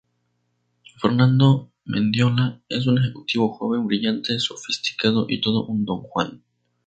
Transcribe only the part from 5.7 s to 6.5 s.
"Don Juan".